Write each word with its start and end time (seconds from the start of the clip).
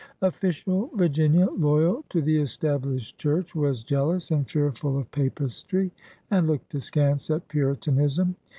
Official 0.23 0.89
Virginia, 0.95 1.45
loyal 1.51 2.03
to 2.09 2.23
the 2.23 2.35
Established 2.37 3.19
Church, 3.19 3.53
was 3.53 3.83
jealous 3.83 4.31
and 4.31 4.49
fearful 4.49 4.97
of 4.97 5.11
Papistry' 5.11 5.91
and 6.31 6.47
looked 6.47 6.73
askance 6.73 7.29
at 7.29 7.47
Puritanism. 7.47 8.35